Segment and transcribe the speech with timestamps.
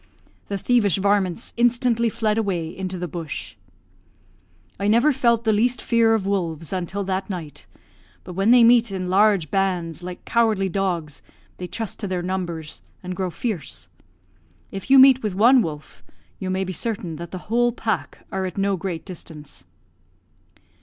[0.47, 3.53] The thievish varmints instantly fled away into the bush.
[4.79, 7.67] "I never felt the least fear of wolves until that night;
[8.23, 11.21] but when they meet in large bands, like cowardly dogs,
[11.57, 13.89] they trust to their numbers, and grow fierce.
[14.71, 16.01] If you meet with one wolf,
[16.39, 19.65] you may be certain that the whole pack are at no great distance."